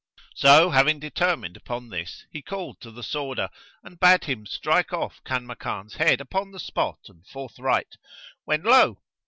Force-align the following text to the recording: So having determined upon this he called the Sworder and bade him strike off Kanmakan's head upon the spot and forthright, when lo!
So 0.35 0.71
having 0.71 0.97
determined 0.97 1.55
upon 1.55 1.89
this 1.89 2.25
he 2.31 2.41
called 2.41 2.77
the 2.81 3.03
Sworder 3.03 3.49
and 3.83 3.99
bade 3.99 4.23
him 4.23 4.47
strike 4.47 4.91
off 4.91 5.23
Kanmakan's 5.23 5.93
head 5.93 6.19
upon 6.19 6.49
the 6.49 6.59
spot 6.59 7.01
and 7.07 7.23
forthright, 7.27 7.97
when 8.45 8.63
lo! 8.63 8.99